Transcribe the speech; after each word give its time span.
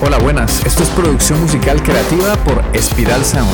Hola, 0.00 0.18
buenas. 0.18 0.64
Esto 0.64 0.84
es 0.84 0.90
producción 0.90 1.40
musical 1.40 1.82
creativa 1.82 2.36
por 2.44 2.62
Espiral 2.72 3.24
Sound. 3.24 3.50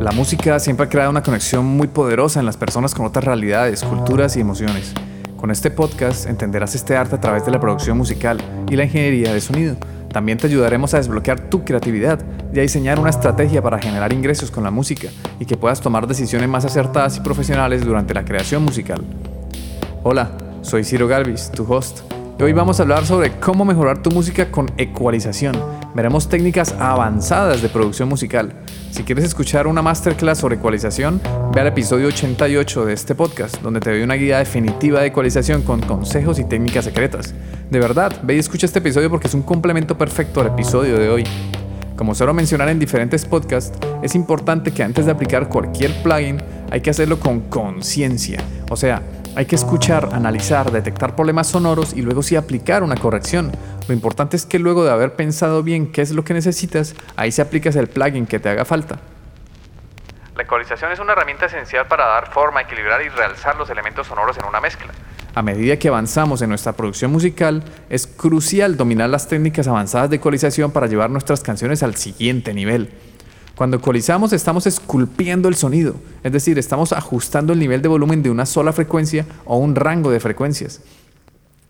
La 0.00 0.12
música 0.12 0.58
siempre 0.58 0.86
ha 0.86 0.88
creado 0.88 1.10
una 1.10 1.22
conexión 1.22 1.66
muy 1.66 1.88
poderosa 1.88 2.40
en 2.40 2.46
las 2.46 2.56
personas 2.56 2.94
con 2.94 3.04
otras 3.04 3.22
realidades, 3.22 3.84
culturas 3.84 4.34
y 4.38 4.40
emociones. 4.40 4.94
Con 5.36 5.50
este 5.50 5.70
podcast 5.70 6.26
entenderás 6.26 6.74
este 6.74 6.96
arte 6.96 7.16
a 7.16 7.20
través 7.20 7.44
de 7.44 7.52
la 7.52 7.60
producción 7.60 7.98
musical 7.98 8.38
y 8.70 8.76
la 8.76 8.84
ingeniería 8.84 9.34
de 9.34 9.42
sonido. 9.42 9.76
También 10.10 10.38
te 10.38 10.46
ayudaremos 10.46 10.94
a 10.94 10.96
desbloquear 10.96 11.50
tu 11.50 11.66
creatividad 11.66 12.18
y 12.50 12.60
a 12.60 12.62
diseñar 12.62 12.98
una 12.98 13.10
estrategia 13.10 13.60
para 13.60 13.78
generar 13.78 14.14
ingresos 14.14 14.50
con 14.50 14.64
la 14.64 14.70
música 14.70 15.08
y 15.38 15.44
que 15.44 15.58
puedas 15.58 15.82
tomar 15.82 16.06
decisiones 16.06 16.48
más 16.48 16.64
acertadas 16.64 17.18
y 17.18 17.20
profesionales 17.20 17.84
durante 17.84 18.14
la 18.14 18.24
creación 18.24 18.62
musical. 18.62 19.02
Hola, 20.02 20.30
soy 20.64 20.82
Ciro 20.82 21.06
Galvis, 21.06 21.50
tu 21.50 21.70
host, 21.70 22.00
hoy 22.40 22.54
vamos 22.54 22.80
a 22.80 22.84
hablar 22.84 23.04
sobre 23.04 23.32
cómo 23.38 23.66
mejorar 23.66 24.02
tu 24.02 24.10
música 24.10 24.50
con 24.50 24.70
ecualización. 24.78 25.54
Veremos 25.94 26.28
técnicas 26.28 26.72
avanzadas 26.78 27.60
de 27.60 27.68
producción 27.68 28.08
musical. 28.08 28.52
Si 28.90 29.04
quieres 29.04 29.26
escuchar 29.26 29.66
una 29.66 29.82
masterclass 29.82 30.38
sobre 30.38 30.56
ecualización, 30.56 31.20
ve 31.52 31.60
al 31.60 31.66
episodio 31.66 32.08
88 32.08 32.86
de 32.86 32.94
este 32.94 33.14
podcast, 33.14 33.60
donde 33.60 33.80
te 33.80 33.90
doy 33.90 34.02
una 34.02 34.14
guía 34.14 34.38
definitiva 34.38 35.00
de 35.00 35.08
ecualización 35.08 35.62
con 35.62 35.82
consejos 35.82 36.38
y 36.38 36.44
técnicas 36.44 36.86
secretas. 36.86 37.34
De 37.70 37.78
verdad, 37.78 38.20
ve 38.22 38.36
y 38.36 38.38
escucha 38.38 38.64
este 38.64 38.78
episodio 38.78 39.10
porque 39.10 39.28
es 39.28 39.34
un 39.34 39.42
complemento 39.42 39.98
perfecto 39.98 40.40
al 40.40 40.46
episodio 40.46 40.98
de 40.98 41.10
hoy. 41.10 41.24
Como 41.94 42.14
suelo 42.14 42.32
mencionar 42.32 42.70
en 42.70 42.78
diferentes 42.78 43.26
podcasts, 43.26 43.78
es 44.02 44.14
importante 44.14 44.72
que 44.72 44.82
antes 44.82 45.04
de 45.04 45.12
aplicar 45.12 45.48
cualquier 45.48 45.92
plugin 46.02 46.38
hay 46.70 46.80
que 46.80 46.90
hacerlo 46.90 47.20
con 47.20 47.40
conciencia. 47.42 48.40
O 48.70 48.76
sea, 48.76 49.02
hay 49.36 49.46
que 49.46 49.56
escuchar, 49.56 50.10
analizar, 50.12 50.70
detectar 50.70 51.16
problemas 51.16 51.48
sonoros 51.48 51.92
y 51.92 52.02
luego 52.02 52.22
sí 52.22 52.36
aplicar 52.36 52.82
una 52.82 52.96
corrección. 52.96 53.52
Lo 53.88 53.94
importante 53.94 54.36
es 54.36 54.46
que 54.46 54.58
luego 54.58 54.84
de 54.84 54.92
haber 54.92 55.14
pensado 55.14 55.62
bien 55.62 55.90
qué 55.90 56.02
es 56.02 56.12
lo 56.12 56.24
que 56.24 56.34
necesitas, 56.34 56.94
ahí 57.16 57.32
se 57.32 57.42
aplicas 57.42 57.76
el 57.76 57.88
plugin 57.88 58.26
que 58.26 58.38
te 58.38 58.48
haga 58.48 58.64
falta. 58.64 58.98
La 60.36 60.42
ecualización 60.42 60.90
es 60.90 60.98
una 60.98 61.12
herramienta 61.12 61.46
esencial 61.46 61.86
para 61.86 62.06
dar 62.06 62.32
forma, 62.32 62.62
equilibrar 62.62 63.02
y 63.02 63.08
realzar 63.08 63.56
los 63.56 63.70
elementos 63.70 64.06
sonoros 64.06 64.36
en 64.38 64.44
una 64.44 64.60
mezcla. 64.60 64.92
A 65.34 65.42
medida 65.42 65.76
que 65.76 65.88
avanzamos 65.88 66.42
en 66.42 66.48
nuestra 66.48 66.72
producción 66.72 67.10
musical, 67.10 67.64
es 67.90 68.06
crucial 68.06 68.76
dominar 68.76 69.10
las 69.10 69.26
técnicas 69.26 69.66
avanzadas 69.66 70.10
de 70.10 70.16
ecualización 70.16 70.70
para 70.70 70.86
llevar 70.86 71.10
nuestras 71.10 71.40
canciones 71.40 71.82
al 71.82 71.96
siguiente 71.96 72.54
nivel. 72.54 72.90
Cuando 73.56 73.76
ecualizamos 73.76 74.32
estamos 74.32 74.66
esculpiendo 74.66 75.48
el 75.48 75.54
sonido, 75.54 75.94
es 76.24 76.32
decir, 76.32 76.58
estamos 76.58 76.92
ajustando 76.92 77.52
el 77.52 77.60
nivel 77.60 77.82
de 77.82 77.88
volumen 77.88 78.22
de 78.22 78.30
una 78.30 78.46
sola 78.46 78.72
frecuencia 78.72 79.26
o 79.44 79.58
un 79.58 79.76
rango 79.76 80.10
de 80.10 80.18
frecuencias. 80.18 80.80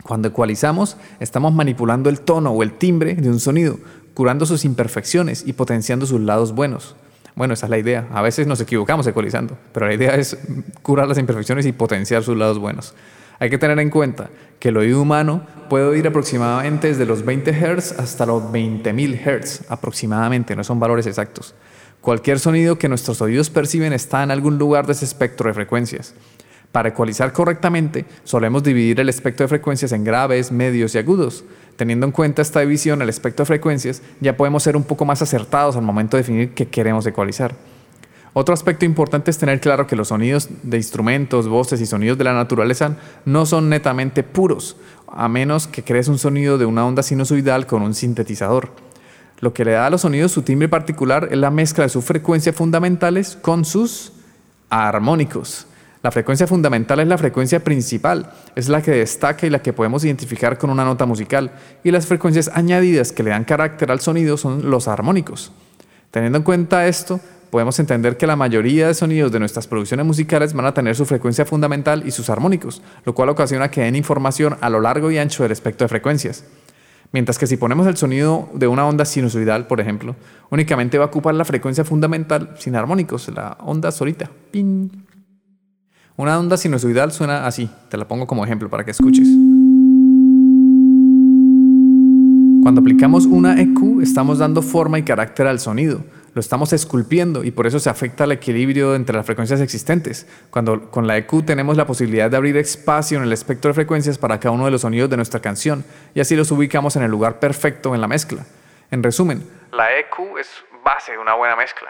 Cuando 0.01 0.27
ecualizamos 0.27 0.97
estamos 1.19 1.53
manipulando 1.53 2.09
el 2.09 2.21
tono 2.21 2.51
o 2.51 2.63
el 2.63 2.73
timbre 2.73 3.13
de 3.13 3.29
un 3.29 3.39
sonido, 3.39 3.77
curando 4.15 4.47
sus 4.47 4.65
imperfecciones 4.65 5.43
y 5.45 5.53
potenciando 5.53 6.07
sus 6.07 6.21
lados 6.21 6.55
buenos. 6.55 6.95
Bueno, 7.35 7.53
esa 7.53 7.67
es 7.67 7.69
la 7.69 7.77
idea. 7.77 8.07
A 8.11 8.23
veces 8.23 8.47
nos 8.47 8.61
equivocamos 8.61 9.05
ecualizando, 9.05 9.55
pero 9.71 9.85
la 9.85 9.93
idea 9.93 10.15
es 10.15 10.37
curar 10.81 11.07
las 11.07 11.19
imperfecciones 11.19 11.67
y 11.67 11.71
potenciar 11.71 12.23
sus 12.23 12.35
lados 12.35 12.57
buenos. 12.57 12.95
Hay 13.37 13.49
que 13.49 13.57
tener 13.57 13.77
en 13.79 13.89
cuenta 13.89 14.29
que 14.59 14.69
el 14.69 14.77
oído 14.77 15.01
humano 15.01 15.41
puede 15.69 15.85
oír 15.85 16.07
aproximadamente 16.07 16.87
desde 16.87 17.05
los 17.05 17.25
20 17.25 17.51
Hz 17.51 17.99
hasta 17.99 18.25
los 18.25 18.41
20.000 18.43 19.19
Hz, 19.19 19.69
aproximadamente, 19.69 20.55
no 20.55 20.63
son 20.63 20.79
valores 20.79 21.05
exactos. 21.05 21.53
Cualquier 22.05 22.39
sonido 22.39 22.77
que 22.77 22.87
nuestros 22.87 23.19
oídos 23.23 23.49
perciben 23.49 23.91
está 23.91 24.21
en 24.21 24.29
algún 24.29 24.59
lugar 24.59 24.85
de 24.85 24.91
ese 24.91 25.05
espectro 25.05 25.47
de 25.47 25.55
frecuencias. 25.55 26.13
Para 26.71 26.89
ecualizar 26.89 27.33
correctamente, 27.33 28.05
solemos 28.23 28.61
dividir 28.61 28.99
el 28.99 29.09
espectro 29.09 29.45
de 29.45 29.47
frecuencias 29.47 29.91
en 29.91 30.03
graves, 30.03 30.51
medios 30.51 30.93
y 30.93 30.99
agudos. 30.99 31.45
Teniendo 31.77 32.05
en 32.05 32.11
cuenta 32.11 32.43
esta 32.43 32.59
división, 32.59 33.01
el 33.01 33.09
espectro 33.09 33.41
de 33.41 33.47
frecuencias, 33.47 34.03
ya 34.21 34.37
podemos 34.37 34.61
ser 34.61 34.77
un 34.77 34.83
poco 34.83 35.03
más 35.03 35.23
acertados 35.23 35.77
al 35.77 35.81
momento 35.81 36.15
de 36.15 36.21
definir 36.21 36.53
qué 36.53 36.67
queremos 36.67 37.07
ecualizar. 37.07 37.55
Otro 38.33 38.53
aspecto 38.53 38.85
importante 38.85 39.31
es 39.31 39.39
tener 39.39 39.59
claro 39.59 39.87
que 39.87 39.95
los 39.95 40.09
sonidos 40.09 40.47
de 40.61 40.77
instrumentos, 40.77 41.47
voces 41.47 41.81
y 41.81 41.87
sonidos 41.87 42.19
de 42.19 42.25
la 42.25 42.33
naturaleza 42.33 42.97
no 43.25 43.47
son 43.47 43.67
netamente 43.67 44.21
puros, 44.21 44.77
a 45.07 45.27
menos 45.27 45.65
que 45.65 45.83
crees 45.83 46.07
un 46.07 46.19
sonido 46.19 46.59
de 46.59 46.65
una 46.67 46.85
onda 46.85 47.01
sinusoidal 47.01 47.65
con 47.65 47.81
un 47.81 47.95
sintetizador. 47.95 48.84
Lo 49.39 49.53
que 49.53 49.65
le 49.65 49.71
da 49.71 49.87
a 49.87 49.89
los 49.89 50.01
sonidos 50.01 50.31
su 50.31 50.41
timbre 50.41 50.69
particular 50.69 51.27
es 51.31 51.37
la 51.37 51.51
mezcla 51.51 51.83
de 51.83 51.89
sus 51.89 52.05
frecuencias 52.05 52.55
fundamentales 52.55 53.37
con 53.41 53.65
sus 53.65 54.13
armónicos. 54.69 55.67
La 56.05 56.11
frecuencia 56.11 56.45
fundamental 56.45 56.99
es 56.99 57.07
la 57.07 57.17
frecuencia 57.17 57.63
principal, 57.63 58.31
es 58.55 58.69
la 58.69 58.81
que 58.81 58.91
destaca 58.91 59.47
y 59.47 59.49
la 59.49 59.63
que 59.63 59.73
podemos 59.73 60.05
identificar 60.05 60.57
con 60.57 60.69
una 60.69 60.85
nota 60.85 61.07
musical, 61.07 61.51
y 61.83 61.89
las 61.89 62.05
frecuencias 62.05 62.51
añadidas 62.53 63.11
que 63.11 63.23
le 63.23 63.31
dan 63.31 63.43
carácter 63.43 63.89
al 63.89 64.01
sonido 64.01 64.37
son 64.37 64.69
los 64.69 64.87
armónicos. 64.87 65.51
Teniendo 66.11 66.37
en 66.37 66.43
cuenta 66.43 66.87
esto, 66.87 67.19
podemos 67.49 67.79
entender 67.79 68.17
que 68.17 68.27
la 68.27 68.35
mayoría 68.35 68.87
de 68.87 68.93
sonidos 68.93 69.31
de 69.31 69.39
nuestras 69.39 69.65
producciones 69.65 70.05
musicales 70.05 70.53
van 70.53 70.67
a 70.67 70.73
tener 70.73 70.95
su 70.95 71.05
frecuencia 71.05 71.43
fundamental 71.43 72.03
y 72.05 72.11
sus 72.11 72.29
armónicos, 72.29 72.83
lo 73.03 73.15
cual 73.15 73.29
ocasiona 73.29 73.71
que 73.71 73.81
den 73.81 73.95
información 73.95 74.57
a 74.61 74.69
lo 74.69 74.81
largo 74.81 75.09
y 75.09 75.17
ancho 75.17 75.41
del 75.41 75.53
espectro 75.53 75.85
de 75.85 75.89
frecuencias. 75.89 76.43
Mientras 77.15 77.37
que 77.37 77.47
si 77.47 77.55
ponemos 77.55 77.87
el 77.87 77.95
sonido 77.95 78.49
de 78.53 78.67
una 78.67 78.85
onda 78.85 79.05
sinusoidal, 79.05 79.67
por 79.67 79.79
ejemplo, 79.79 80.17
únicamente 80.51 80.97
va 80.97 81.05
a 81.05 81.07
ocupar 81.07 81.33
la 81.33 81.45
frecuencia 81.45 81.85
fundamental 81.85 82.55
sin 82.59 82.75
armónicos, 82.75 83.29
la 83.29 83.57
onda 83.61 83.89
solita. 83.93 84.29
Una 86.17 86.37
onda 86.37 86.57
sinusoidal 86.57 87.13
suena 87.13 87.47
así, 87.47 87.69
te 87.87 87.95
la 87.95 88.05
pongo 88.05 88.27
como 88.27 88.43
ejemplo 88.43 88.69
para 88.69 88.83
que 88.83 88.91
escuches. 88.91 89.29
Cuando 92.61 92.81
aplicamos 92.81 93.25
una 93.27 93.61
EQ, 93.61 94.01
estamos 94.01 94.39
dando 94.39 94.61
forma 94.61 94.99
y 94.99 95.03
carácter 95.03 95.47
al 95.47 95.61
sonido 95.61 96.01
lo 96.35 96.41
estamos 96.41 96.73
esculpiendo 96.73 97.45
y 97.45 97.51
por 97.51 97.65
eso 97.65 97.79
se 97.79 97.89
afecta 97.89 98.25
el 98.25 98.33
equilibrio 98.33 98.93
entre 98.93 99.15
las 99.15 99.25
frecuencias 99.25 99.61
existentes. 99.61 100.27
Cuando 100.49 100.91
con 100.91 101.07
la 101.07 101.15
EQ 101.15 101.45
tenemos 101.45 101.77
la 101.77 101.87
posibilidad 101.87 102.29
de 102.29 102.35
abrir 102.35 102.57
espacio 102.57 103.17
en 103.17 103.23
el 103.23 103.31
espectro 103.31 103.69
de 103.69 103.73
frecuencias 103.73 104.17
para 104.17 104.37
cada 104.37 104.53
uno 104.53 104.65
de 104.65 104.71
los 104.71 104.81
sonidos 104.81 105.09
de 105.09 105.15
nuestra 105.15 105.39
canción 105.39 105.85
y 106.13 106.19
así 106.19 106.35
los 106.35 106.51
ubicamos 106.51 106.97
en 106.97 107.03
el 107.03 107.09
lugar 107.09 107.39
perfecto 107.39 107.95
en 107.95 108.01
la 108.01 108.09
mezcla. 108.09 108.45
En 108.91 109.01
resumen, 109.01 109.49
la 109.71 109.97
EQ 109.97 110.37
es 110.37 110.47
base 110.83 111.13
de 111.13 111.19
una 111.19 111.35
buena 111.35 111.55
mezcla. 111.55 111.87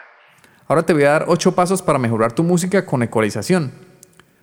Ahora 0.68 0.84
te 0.84 0.94
voy 0.94 1.06
a 1.06 1.12
dar 1.12 1.26
8 1.28 1.56
pasos 1.56 1.82
para 1.82 1.98
mejorar 1.98 2.32
tu 2.32 2.44
música 2.44 2.86
con 2.86 3.02
ecualización. 3.02 3.72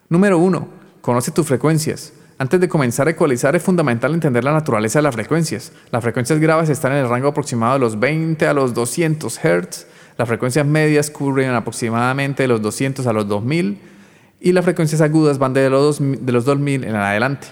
Número 0.08 0.36
1. 0.38 0.68
Conoce 1.00 1.30
tus 1.30 1.46
frecuencias. 1.46 2.12
Antes 2.38 2.58
de 2.58 2.68
comenzar 2.68 3.06
a 3.06 3.10
ecualizar 3.12 3.54
es 3.54 3.62
fundamental 3.62 4.14
entender 4.14 4.42
la 4.42 4.52
naturaleza 4.52 4.98
de 4.98 5.04
las 5.04 5.14
frecuencias. 5.14 5.72
Las 5.92 6.02
frecuencias 6.02 6.40
graves 6.40 6.70
están 6.70 6.90
en 6.90 6.98
el 6.98 7.08
rango 7.08 7.28
aproximado 7.28 7.74
de 7.74 7.78
los 7.78 8.00
20 8.00 8.48
a 8.48 8.52
los 8.52 8.74
200 8.74 9.38
Hz, 9.38 9.86
las 10.16 10.28
frecuencias 10.28 10.66
medias 10.66 11.10
cubren 11.10 11.50
aproximadamente 11.50 12.42
de 12.42 12.48
los 12.48 12.60
200 12.62 13.06
a 13.06 13.12
los 13.12 13.28
2000 13.28 13.78
y 14.40 14.52
las 14.52 14.64
frecuencias 14.64 15.00
agudas 15.00 15.38
van 15.38 15.54
de 15.54 15.70
los, 15.70 15.98
de 16.00 16.32
los 16.32 16.44
2000 16.44 16.84
en 16.84 16.96
adelante. 16.96 17.48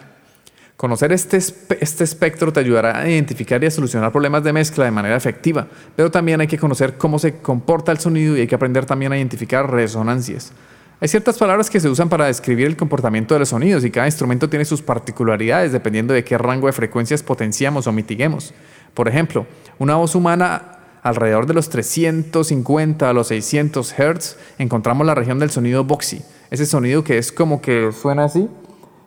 Conocer 0.76 1.12
este, 1.12 1.36
este 1.36 2.04
espectro 2.04 2.52
te 2.52 2.60
ayudará 2.60 2.98
a 2.98 3.08
identificar 3.08 3.62
y 3.62 3.66
a 3.66 3.70
solucionar 3.70 4.10
problemas 4.10 4.42
de 4.42 4.52
mezcla 4.52 4.84
de 4.86 4.90
manera 4.90 5.14
efectiva, 5.14 5.68
pero 5.94 6.10
también 6.10 6.40
hay 6.40 6.46
que 6.46 6.58
conocer 6.58 6.96
cómo 6.96 7.18
se 7.18 7.36
comporta 7.36 7.92
el 7.92 7.98
sonido 7.98 8.36
y 8.36 8.40
hay 8.40 8.46
que 8.46 8.54
aprender 8.54 8.86
también 8.86 9.12
a 9.12 9.18
identificar 9.18 9.70
resonancias. 9.70 10.52
Hay 10.98 11.08
ciertas 11.08 11.38
palabras 11.38 11.70
que 11.70 11.80
se 11.80 11.88
usan 11.88 12.08
para 12.08 12.26
describir 12.26 12.66
el 12.66 12.76
comportamiento 12.76 13.34
de 13.34 13.40
los 13.40 13.50
sonidos 13.50 13.84
y 13.84 13.90
cada 13.90 14.06
instrumento 14.06 14.48
tiene 14.48 14.64
sus 14.64 14.82
particularidades 14.82 15.72
dependiendo 15.72 16.12
de 16.12 16.24
qué 16.24 16.36
rango 16.36 16.66
de 16.66 16.72
frecuencias 16.72 17.22
potenciamos 17.22 17.86
o 17.86 17.92
mitiguemos. 17.92 18.52
Por 18.92 19.06
ejemplo, 19.08 19.46
una 19.78 19.96
voz 19.96 20.14
humana 20.14 20.79
alrededor 21.02 21.46
de 21.46 21.54
los 21.54 21.70
350 21.70 23.08
a 23.08 23.12
los 23.12 23.28
600 23.28 23.92
Hz 23.92 24.36
encontramos 24.58 25.06
la 25.06 25.14
región 25.14 25.38
del 25.38 25.50
sonido 25.50 25.84
boxy, 25.84 26.22
ese 26.50 26.66
sonido 26.66 27.04
que 27.04 27.18
es 27.18 27.32
como 27.32 27.60
que 27.60 27.92
suena 27.92 28.24
así, 28.24 28.48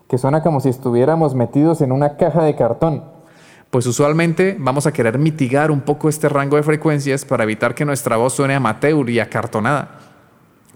que 0.10 0.18
suena 0.18 0.42
como 0.42 0.60
si 0.60 0.70
estuviéramos 0.70 1.36
metidos 1.36 1.82
en 1.82 1.92
una 1.92 2.18
caja 2.18 2.44
de 2.44 2.56
cartón. 2.56 3.04
Pues 3.70 3.88
usualmente 3.88 4.56
vamos 4.60 4.86
a 4.86 4.92
querer 4.92 5.18
mitigar 5.18 5.72
un 5.72 5.82
poco 5.82 6.08
este 6.08 6.30
rango 6.30 6.58
de 6.58 6.64
frecuencias 6.64 7.26
para 7.26 7.44
evitar 7.44 7.74
que 7.74 7.86
nuestra 7.86 8.18
voz 8.18 8.34
suene 8.34 8.54
amateur 8.54 9.10
y 9.10 9.20
acartonada. 9.20 10.00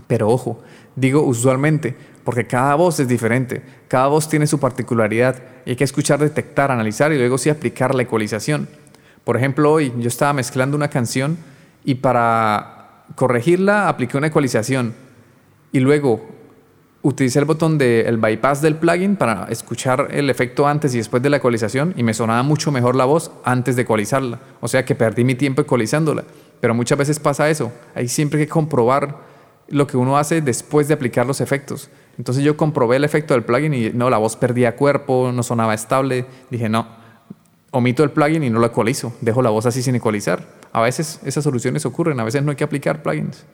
Pero 0.08 0.30
ojo, 0.30 0.60
digo 0.96 1.22
usualmente, 1.22 1.96
porque 2.24 2.48
cada 2.48 2.74
voz 2.76 3.00
es 3.00 3.08
diferente, 3.08 3.62
cada 3.88 4.08
voz 4.08 4.28
tiene 4.28 4.48
su 4.48 4.60
particularidad 4.60 5.36
y 5.66 5.72
hay 5.72 5.76
que 5.76 5.84
escuchar, 5.84 6.20
detectar, 6.20 6.72
analizar 6.72 7.14
y 7.14 7.18
luego 7.18 7.38
sí 7.38 7.50
aplicar 7.50 7.94
la 7.94 8.02
ecualización. 8.04 8.68
Por 9.28 9.36
ejemplo, 9.36 9.74
hoy 9.74 9.92
yo 9.98 10.08
estaba 10.08 10.32
mezclando 10.32 10.78
una 10.78 10.88
canción 10.88 11.38
y 11.84 11.96
para 11.96 13.04
corregirla 13.16 13.90
apliqué 13.90 14.16
una 14.16 14.28
ecualización 14.28 14.96
y 15.74 15.82
luego 15.82 16.26
utilicé 17.02 17.40
el 17.40 17.44
botón 17.44 17.78
del 17.78 18.20
bypass 18.20 18.62
del 18.62 18.78
plugin 18.78 19.18
para 19.18 19.48
escuchar 19.50 20.08
el 20.12 20.30
efecto 20.30 20.66
antes 20.66 20.96
y 20.96 21.00
después 21.00 21.22
de 21.22 21.30
la 21.30 21.36
ecualización 21.38 21.94
y 21.98 22.04
me 22.04 22.14
sonaba 22.14 22.42
mucho 22.42 22.72
mejor 22.72 22.96
la 22.96 23.04
voz 23.04 23.30
antes 23.44 23.76
de 23.76 23.82
ecualizarla. 23.82 24.40
O 24.62 24.70
sea 24.70 24.86
que 24.86 24.96
perdí 24.96 25.26
mi 25.26 25.36
tiempo 25.36 25.62
ecualizándola. 25.62 26.24
Pero 26.62 26.74
muchas 26.74 26.98
veces 26.98 27.20
pasa 27.20 27.50
eso. 27.50 27.74
Hay 27.96 28.08
siempre 28.08 28.40
que 28.40 28.48
comprobar 28.48 29.18
lo 29.68 29.88
que 29.88 29.98
uno 29.98 30.18
hace 30.18 30.40
después 30.40 30.88
de 30.88 30.94
aplicar 30.94 31.26
los 31.26 31.42
efectos. 31.42 31.90
Entonces 32.18 32.46
yo 32.46 32.56
comprobé 32.56 32.96
el 32.96 33.04
efecto 33.04 33.34
del 33.34 33.44
plugin 33.44 33.74
y 33.74 33.90
no, 33.90 34.10
la 34.10 34.20
voz 34.20 34.38
perdía 34.38 34.78
cuerpo, 34.78 35.34
no 35.34 35.44
sonaba 35.44 35.74
estable. 35.74 36.26
Dije, 36.50 36.70
no, 36.70 36.88
omito 37.78 38.04
el 38.04 38.12
plugin 38.12 38.44
y 38.44 38.50
no 38.50 38.60
lo 38.60 38.66
ecualizo, 38.66 39.14
dejo 39.22 39.42
la 39.42 39.50
voz 39.50 39.66
así 39.66 39.82
sin 39.82 39.96
ecualizar. 39.96 40.46
A 40.74 40.82
veces 40.82 41.20
esas 41.24 41.44
soluciones 41.44 41.86
ocurren, 41.86 42.20
a 42.20 42.24
veces 42.24 42.44
no 42.44 42.52
hay 42.52 42.58
que 42.58 42.64
aplicar 42.64 43.02
plugins. 43.02 43.46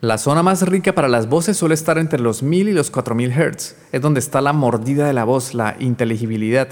La 0.00 0.18
zona 0.18 0.42
más 0.42 0.62
rica 0.68 0.94
para 0.94 1.08
las 1.08 1.28
voces 1.28 1.56
suele 1.56 1.74
estar 1.74 1.96
entre 1.96 2.20
los 2.20 2.42
1000 2.42 2.68
y 2.68 2.72
los 2.72 2.90
4000 2.90 3.32
Hz. 3.32 3.76
Es 3.92 4.00
donde 4.02 4.20
está 4.20 4.42
la 4.42 4.52
mordida 4.52 5.06
de 5.06 5.14
la 5.14 5.24
voz, 5.24 5.54
la 5.54 5.74
inteligibilidad. 5.80 6.68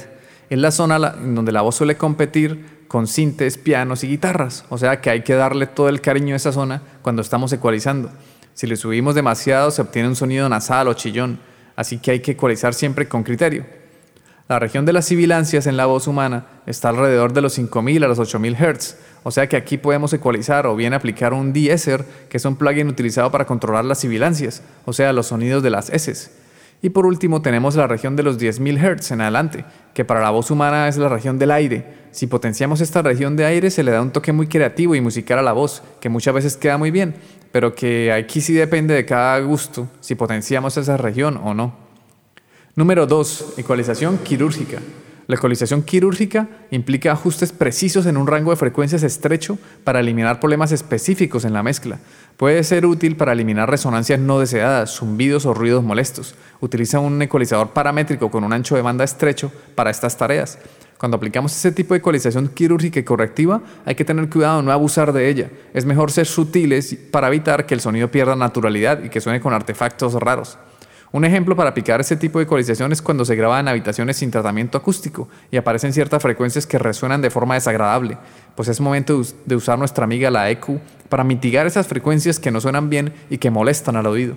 Es 0.50 0.58
la 0.58 0.70
zona 0.70 1.14
en 1.19 1.34
donde 1.34 1.50
la 1.50 1.62
voz 1.62 1.75
suele 1.75 1.96
competir 1.96 2.84
con 2.87 3.06
sintes, 3.06 3.56
pianos 3.56 4.05
y 4.05 4.08
guitarras. 4.08 4.66
O 4.69 4.76
sea 4.76 5.00
que 5.00 5.08
hay 5.08 5.22
que 5.22 5.34
darle 5.34 5.66
todo 5.66 5.88
el 5.88 6.02
cariño 6.02 6.34
a 6.34 6.37
esa 6.37 6.52
zona 6.52 6.82
cuando 7.00 7.22
estamos 7.22 7.52
ecualizando. 7.52 8.11
Si 8.52 8.66
le 8.66 8.76
subimos 8.76 9.14
demasiado 9.14 9.70
se 9.70 9.82
obtiene 9.82 10.08
un 10.08 10.16
sonido 10.16 10.49
nasal 10.49 10.87
o 10.88 10.94
chillón, 10.94 11.40
así 11.76 11.99
que 11.99 12.12
hay 12.12 12.20
que 12.20 12.32
ecualizar 12.32 12.75
siempre 12.75 13.08
con 13.08 13.22
criterio. 13.22 13.64
La 14.46 14.58
región 14.58 14.85
de 14.85 14.93
las 14.93 15.06
sibilancias 15.06 15.67
en 15.67 15.79
la 15.79 15.87
voz 15.87 16.06
humana 16.06 16.44
está 16.67 16.91
alrededor 16.91 17.32
de 17.32 17.41
los 17.41 17.55
5000 17.55 18.05
a 18.05 18.08
los 18.08 18.19
8000 18.19 18.56
Hz, 18.56 18.96
o 19.23 19.31
sea 19.31 19.49
que 19.49 19.56
aquí 19.56 19.79
podemos 19.79 20.12
ecualizar 20.12 20.67
o 20.67 20.76
bien 20.76 20.93
aplicar 20.93 21.32
un 21.32 21.55
de-esser, 21.55 22.05
que 22.29 22.37
es 22.37 22.44
un 22.44 22.56
plugin 22.56 22.88
utilizado 22.88 23.31
para 23.31 23.46
controlar 23.46 23.87
las 23.87 24.00
sibilancias, 24.00 24.62
o 24.85 24.93
sea, 24.93 25.14
los 25.14 25.29
sonidos 25.29 25.62
de 25.62 25.70
las 25.70 25.88
S. 25.88 26.31
Y 26.82 26.91
por 26.91 27.06
último 27.06 27.41
tenemos 27.41 27.75
la 27.75 27.87
región 27.87 28.17
de 28.17 28.23
los 28.23 28.38
10.000 28.38 28.99
Hz 29.00 29.12
en 29.12 29.23
adelante, 29.23 29.64
que 29.94 30.05
para 30.05 30.20
la 30.20 30.29
voz 30.29 30.50
humana 30.50 30.88
es 30.88 30.99
la 30.99 31.08
región 31.08 31.38
del 31.38 31.50
aire. 31.50 32.05
Si 32.11 32.26
potenciamos 32.26 32.82
esta 32.82 33.00
región 33.00 33.37
de 33.37 33.47
aire 33.47 33.70
se 33.70 33.82
le 33.82 33.93
da 33.93 34.02
un 34.02 34.11
toque 34.11 34.35
muy 34.35 34.47
creativo 34.47 34.94
y 34.94 35.00
musical 35.00 35.38
a 35.38 35.43
la 35.43 35.52
voz, 35.52 35.82
que 36.02 36.11
muchas 36.11 36.35
veces 36.35 36.58
queda 36.58 36.76
muy 36.76 36.90
bien, 36.90 37.14
pero 37.50 37.75
que 37.75 38.12
aquí 38.12 38.43
sí 38.43 38.52
depende 38.52 38.93
de 38.93 39.06
cada 39.06 39.40
gusto 39.40 39.88
si 40.00 40.14
potenciamos 40.14 40.76
esa 40.76 40.99
región 40.99 41.40
o 41.43 41.55
no. 41.55 41.84
Número 42.76 43.06
2. 43.06 43.55
Ecualización 43.59 44.19
quirúrgica. 44.19 44.81
La 45.29 45.37
ecualización 45.37 45.82
quirúrgica 45.82 46.49
implica 46.73 47.12
ajustes 47.12 47.53
precisos 47.53 48.05
en 48.06 48.17
un 48.17 48.26
rango 48.26 48.50
de 48.50 48.56
frecuencias 48.56 49.05
estrecho 49.05 49.59
para 49.85 50.00
eliminar 50.00 50.41
problemas 50.41 50.73
específicos 50.73 51.44
en 51.44 51.53
la 51.53 51.62
mezcla. 51.62 52.00
Puede 52.37 52.65
ser 52.65 52.85
útil 52.85 53.17
para 53.17 53.31
eliminar 53.31 53.71
resonancias 53.71 54.19
no 54.19 54.41
deseadas, 54.41 54.91
zumbidos 54.97 55.47
o 55.47 55.55
ruidos 55.55 55.85
molestos. 55.85 56.35
Utiliza 56.61 56.99
un 56.99 57.23
ecualizador 57.23 57.71
paramétrico 57.71 58.29
con 58.29 58.43
un 58.43 58.53
ancho 58.53 58.75
de 58.75 58.82
banda 58.82 59.05
estrecho 59.05 59.53
para 59.76 59.91
estas 59.91 60.17
tareas. 60.17 60.59
Cuando 60.99 61.17
aplicamos 61.17 61.56
ese 61.56 61.71
tipo 61.71 61.94
de 61.94 61.99
ecualización 61.99 62.49
quirúrgica 62.49 62.99
y 62.99 63.05
correctiva, 63.05 63.62
hay 63.85 63.94
que 63.94 64.05
tener 64.05 64.29
cuidado 64.29 64.62
no 64.62 64.73
abusar 64.73 65.12
de 65.12 65.29
ella. 65.29 65.49
Es 65.75 65.85
mejor 65.85 66.11
ser 66.11 66.26
sutiles 66.26 66.97
para 67.12 67.29
evitar 67.29 67.67
que 67.67 67.75
el 67.75 67.81
sonido 67.81 68.11
pierda 68.11 68.35
naturalidad 68.35 69.00
y 69.05 69.11
que 69.11 69.21
suene 69.21 69.41
con 69.41 69.53
artefactos 69.53 70.15
raros. 70.15 70.59
Un 71.14 71.25
ejemplo 71.25 71.55
para 71.55 71.70
aplicar 71.70 72.00
ese 72.00 72.16
tipo 72.16 72.40
de 72.40 72.44
ecualización 72.44 72.90
es 72.90 73.00
cuando 73.00 73.25
se 73.25 73.37
graba 73.37 73.61
en 73.61 73.69
habitaciones 73.69 74.16
sin 74.16 74.32
tratamiento 74.32 74.76
acústico 74.76 75.28
y 75.49 75.56
aparecen 75.56 75.93
ciertas 75.93 76.20
frecuencias 76.20 76.66
que 76.66 76.76
resuenan 76.76 77.22
de 77.22 77.31
forma 77.31 77.55
desagradable, 77.55 78.19
pues 78.56 78.66
es 78.66 78.81
momento 78.81 79.22
de 79.46 79.55
usar 79.55 79.78
nuestra 79.78 80.02
amiga 80.02 80.28
la 80.32 80.50
EQ 80.50 80.81
para 81.08 81.22
mitigar 81.22 81.69
esas 81.69 81.87
frecuencias 81.87 82.40
que 82.40 82.50
no 82.50 82.61
suenan 82.61 82.90
bien 82.90 83.14
y 83.31 83.38
que 83.38 83.49
molestan 83.49 83.94
al 83.94 84.08
oído. 84.08 84.37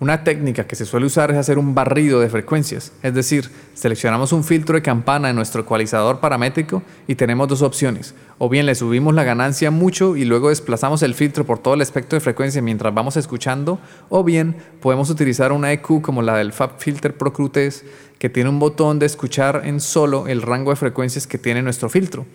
Una 0.00 0.24
técnica 0.24 0.66
que 0.66 0.74
se 0.74 0.86
suele 0.86 1.06
usar 1.06 1.30
es 1.30 1.36
hacer 1.36 1.56
un 1.56 1.72
barrido 1.72 2.18
de 2.18 2.28
frecuencias, 2.28 2.90
es 3.04 3.14
decir, 3.14 3.48
seleccionamos 3.74 4.32
un 4.32 4.42
filtro 4.42 4.74
de 4.74 4.82
campana 4.82 5.30
en 5.30 5.36
nuestro 5.36 5.62
ecualizador 5.62 6.18
paramétrico 6.18 6.82
y 7.06 7.14
tenemos 7.14 7.46
dos 7.46 7.62
opciones, 7.62 8.12
o 8.38 8.48
bien 8.48 8.66
le 8.66 8.74
subimos 8.74 9.14
la 9.14 9.22
ganancia 9.22 9.70
mucho 9.70 10.16
y 10.16 10.24
luego 10.24 10.48
desplazamos 10.48 11.04
el 11.04 11.14
filtro 11.14 11.46
por 11.46 11.60
todo 11.60 11.74
el 11.74 11.80
espectro 11.80 12.16
de 12.16 12.24
frecuencia 12.24 12.60
mientras 12.60 12.92
vamos 12.92 13.16
escuchando, 13.16 13.78
o 14.08 14.24
bien 14.24 14.56
podemos 14.80 15.10
utilizar 15.10 15.52
una 15.52 15.70
EQ 15.70 16.02
como 16.02 16.22
la 16.22 16.38
del 16.38 16.52
Fab 16.52 16.80
Filter 16.80 17.16
Pro 17.16 17.32
Crutes 17.32 17.84
que 18.18 18.28
tiene 18.28 18.50
un 18.50 18.58
botón 18.58 18.98
de 18.98 19.06
escuchar 19.06 19.62
en 19.64 19.78
solo 19.80 20.26
el 20.26 20.42
rango 20.42 20.70
de 20.70 20.76
frecuencias 20.76 21.28
que 21.28 21.38
tiene 21.38 21.62
nuestro 21.62 21.88
filtro. 21.88 22.26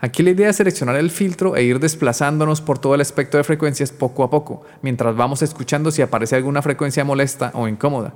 Aquí 0.00 0.22
la 0.22 0.30
idea 0.30 0.50
es 0.50 0.56
seleccionar 0.56 0.96
el 0.96 1.10
filtro 1.10 1.56
e 1.56 1.64
ir 1.64 1.80
desplazándonos 1.80 2.60
por 2.60 2.78
todo 2.78 2.94
el 2.94 3.00
espectro 3.00 3.38
de 3.38 3.44
frecuencias 3.44 3.90
poco 3.90 4.22
a 4.22 4.30
poco, 4.30 4.64
mientras 4.80 5.16
vamos 5.16 5.42
escuchando 5.42 5.90
si 5.90 6.02
aparece 6.02 6.36
alguna 6.36 6.62
frecuencia 6.62 7.04
molesta 7.04 7.50
o 7.54 7.66
incómoda. 7.66 8.14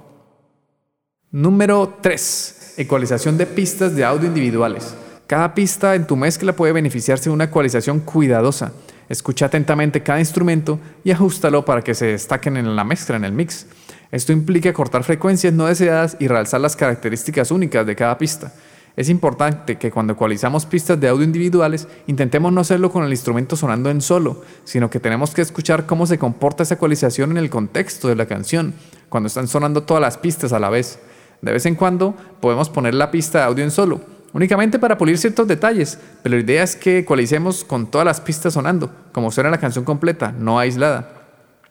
Número 1.33 1.99
3. 2.01 2.75
Ecualización 2.77 3.37
de 3.37 3.47
pistas 3.47 3.97
de 3.97 4.05
audio 4.05 4.29
individuales. 4.29 4.95
Cada 5.27 5.55
pista 5.55 5.95
en 5.95 6.07
tu 6.07 6.15
mezcla 6.15 6.53
puede 6.53 6.73
beneficiarse 6.73 7.31
de 7.31 7.35
una 7.35 7.45
ecualización 7.45 8.01
cuidadosa. 8.01 8.73
Escucha 9.09 9.47
atentamente 9.47 10.03
cada 10.03 10.21
instrumento 10.21 10.79
y 11.03 11.11
ajustalo 11.11 11.65
para 11.65 11.83
que 11.83 11.95
se 11.95 12.07
destaquen 12.07 12.57
en 12.59 12.77
la 12.77 12.85
mezcla, 12.85 13.17
en 13.17 13.25
el 13.25 13.33
mix. 13.33 13.67
Esto 14.11 14.33
implica 14.33 14.73
cortar 14.73 15.05
frecuencias 15.05 15.53
no 15.55 15.67
deseadas 15.67 16.17
y 16.21 16.29
realzar 16.29 16.61
las 16.61 16.77
características 16.77 17.51
únicas 17.51 17.87
de 17.87 17.97
cada 17.97 18.19
pista. 18.19 18.53
Es 18.95 19.09
importante 19.09 19.79
que 19.79 19.91
cuando 19.91 20.13
ecualizamos 20.13 20.67
pistas 20.67 21.01
de 21.01 21.09
audio 21.09 21.25
individuales 21.25 21.89
intentemos 22.07 22.53
no 22.53 22.61
hacerlo 22.61 22.93
con 22.93 23.05
el 23.05 23.11
instrumento 23.11 23.57
sonando 23.57 23.89
en 23.89 24.03
solo, 24.03 24.43
sino 24.65 24.91
que 24.91 25.01
tenemos 25.01 25.33
que 25.33 25.41
escuchar 25.41 25.87
cómo 25.87 26.07
se 26.07 26.19
comporta 26.19 26.63
esa 26.63 26.75
ecualización 26.75 27.31
en 27.31 27.39
el 27.39 27.49
contexto 27.49 28.09
de 28.09 28.17
la 28.17 28.27
canción, 28.27 28.75
cuando 29.09 29.29
están 29.29 29.49
sonando 29.49 29.85
todas 29.85 30.03
las 30.03 30.19
pistas 30.19 30.53
a 30.53 30.59
la 30.59 30.69
vez. 30.69 30.99
De 31.41 31.53
vez 31.53 31.65
en 31.65 31.75
cuando 31.75 32.15
podemos 32.41 32.69
poner 32.69 32.95
la 32.95 33.11
pista 33.11 33.39
de 33.39 33.45
audio 33.45 33.65
en 33.65 33.71
solo, 33.71 34.03
únicamente 34.35 34.79
para 34.79 34.99
pulir 34.99 35.17
ciertos 35.17 35.49
detalles, 35.49 35.99
pero 36.23 36.37
la 36.37 36.43
idea 36.43 36.63
es 36.63 36.77
que 36.77 36.99
ecualicemos 36.99 37.65
con 37.65 37.91
todas 37.91 38.05
las 38.05 38.21
pistas 38.21 38.53
sonando, 38.53 38.91
como 39.13 39.33
suena 39.33 39.51
la 39.51 39.59
canción 39.59 39.87
completa, 39.87 40.33
no 40.39 40.59
aislada. 40.59 41.23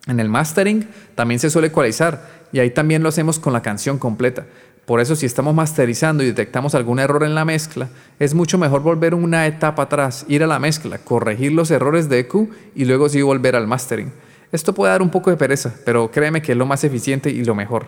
En 0.07 0.19
el 0.19 0.29
mastering 0.29 0.87
también 1.13 1.39
se 1.39 1.51
suele 1.51 1.67
ecualizar 1.67 2.41
y 2.51 2.59
ahí 2.59 2.71
también 2.71 3.03
lo 3.03 3.09
hacemos 3.09 3.37
con 3.37 3.53
la 3.53 3.61
canción 3.61 3.99
completa. 3.99 4.45
Por 4.85 4.99
eso 4.99 5.15
si 5.15 5.25
estamos 5.25 5.53
masterizando 5.53 6.23
y 6.23 6.27
detectamos 6.27 6.75
algún 6.75 6.99
error 6.99 7.23
en 7.23 7.35
la 7.35 7.45
mezcla, 7.45 7.89
es 8.19 8.33
mucho 8.33 8.57
mejor 8.57 8.81
volver 8.81 9.13
una 9.13 9.45
etapa 9.45 9.83
atrás, 9.83 10.25
ir 10.27 10.43
a 10.43 10.47
la 10.47 10.59
mezcla, 10.59 10.97
corregir 10.97 11.51
los 11.51 11.71
errores 11.71 12.09
de 12.09 12.19
EQ 12.19 12.49
y 12.75 12.85
luego 12.85 13.07
sí 13.07 13.21
volver 13.21 13.55
al 13.55 13.67
mastering. 13.67 14.11
Esto 14.51 14.73
puede 14.73 14.91
dar 14.91 15.01
un 15.01 15.09
poco 15.09 15.29
de 15.29 15.37
pereza, 15.37 15.73
pero 15.85 16.11
créeme 16.11 16.41
que 16.41 16.51
es 16.51 16.57
lo 16.57 16.65
más 16.65 16.83
eficiente 16.83 17.29
y 17.29 17.45
lo 17.45 17.55
mejor. 17.55 17.87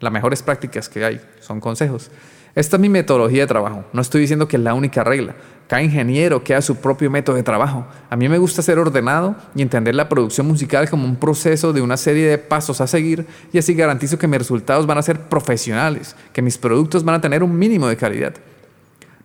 Las 0.00 0.12
mejores 0.12 0.42
prácticas 0.42 0.88
que 0.88 1.04
hay 1.04 1.20
son 1.40 1.60
consejos. 1.60 2.10
Esta 2.54 2.76
es 2.76 2.80
mi 2.80 2.88
metodología 2.88 3.42
de 3.42 3.46
trabajo. 3.46 3.84
No 3.92 4.00
estoy 4.00 4.20
diciendo 4.20 4.48
que 4.48 4.56
es 4.56 4.62
la 4.62 4.74
única 4.74 5.04
regla. 5.04 5.34
Cada 5.68 5.82
ingeniero 5.82 6.42
crea 6.42 6.62
su 6.62 6.76
propio 6.76 7.10
método 7.10 7.36
de 7.36 7.42
trabajo. 7.42 7.86
A 8.08 8.16
mí 8.16 8.28
me 8.28 8.38
gusta 8.38 8.62
ser 8.62 8.78
ordenado 8.78 9.36
y 9.54 9.62
entender 9.62 9.94
la 9.94 10.08
producción 10.08 10.46
musical 10.46 10.88
como 10.88 11.04
un 11.04 11.16
proceso 11.16 11.72
de 11.74 11.82
una 11.82 11.98
serie 11.98 12.26
de 12.26 12.38
pasos 12.38 12.80
a 12.80 12.86
seguir 12.86 13.26
y 13.52 13.58
así 13.58 13.74
garantizo 13.74 14.18
que 14.18 14.26
mis 14.26 14.38
resultados 14.38 14.86
van 14.86 14.96
a 14.96 15.02
ser 15.02 15.20
profesionales, 15.20 16.16
que 16.32 16.42
mis 16.42 16.56
productos 16.56 17.04
van 17.04 17.16
a 17.16 17.20
tener 17.20 17.42
un 17.42 17.58
mínimo 17.58 17.86
de 17.86 17.96
calidad. 17.96 18.34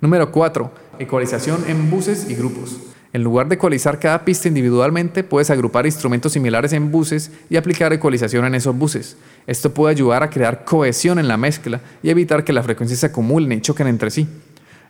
Número 0.01 0.31
4. 0.31 0.69
Ecualización 0.99 1.63
en 1.69 1.89
buses 1.89 2.29
y 2.29 2.35
grupos. 2.35 2.92
En 3.13 3.23
lugar 3.23 3.47
de 3.47 3.55
ecualizar 3.55 3.99
cada 3.99 4.25
pista 4.25 4.47
individualmente, 4.47 5.23
puedes 5.23 5.51
agrupar 5.51 5.85
instrumentos 5.85 6.33
similares 6.33 6.73
en 6.73 6.91
buses 6.91 7.31
y 7.47 7.57
aplicar 7.57 7.93
ecualización 7.93 8.43
en 8.45 8.55
esos 8.55 8.75
buses. 8.75 9.17
Esto 9.45 9.71
puede 9.71 9.93
ayudar 9.93 10.23
a 10.23 10.31
crear 10.31 10.65
cohesión 10.65 11.19
en 11.19 11.27
la 11.27 11.37
mezcla 11.37 11.79
y 12.01 12.09
evitar 12.09 12.43
que 12.43 12.53
las 12.53 12.65
frecuencias 12.65 13.01
se 13.01 13.05
acumulen 13.05 13.51
y 13.51 13.61
choquen 13.61 13.85
entre 13.85 14.09
sí. 14.09 14.27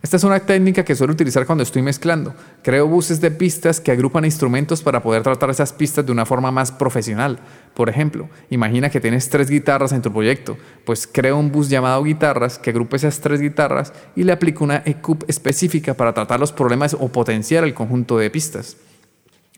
Esta 0.04 0.18
es 0.18 0.26
una 0.26 0.42
técnica 0.42 0.84
que 0.84 0.96
suelo 0.96 1.14
utilizar 1.14 1.46
cuando 1.46 1.64
estoy 1.64 1.82
mezclando. 1.82 2.36
Creo 2.62 2.90
buses 2.90 3.22
de 3.22 3.32
pistas 3.32 3.80
que 3.80 3.90
agrupan 3.90 4.26
instrumentos 4.26 4.82
para 4.82 5.02
poder 5.02 5.24
tratar 5.24 5.50
esas 5.50 5.72
pistas 5.72 6.06
de 6.06 6.12
una 6.12 6.26
forma 6.26 6.52
más 6.52 6.74
profesional. 6.74 7.40
Por 7.74 7.88
ejemplo, 7.88 8.30
imagina 8.50 8.90
que 8.90 9.00
tienes 9.00 9.30
tres 9.30 9.50
guitarras 9.50 9.94
en 9.94 10.02
tu 10.02 10.12
proyecto, 10.12 10.58
pues 10.86 11.08
creo 11.08 11.38
un 11.38 11.54
bus 11.54 11.70
llamado 11.70 12.04
guitarras 12.04 12.60
que 12.60 12.72
agrupe 12.72 12.98
esas 12.98 13.22
tres 13.22 13.40
guitarras 13.40 13.94
y 14.14 14.24
le 14.24 14.34
aplico 14.34 14.66
una 14.66 14.84
ECUP 14.86 15.24
específica 15.30 15.94
para 15.94 16.14
tratar 16.14 16.38
los 16.38 16.52
problemas 16.52 16.98
o 17.00 17.08
potenciar 17.08 17.64
el 17.64 17.74
conjunto 17.74 18.18
de 18.18 18.30
pistas. 18.30 18.76